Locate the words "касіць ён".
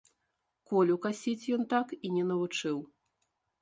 1.05-1.69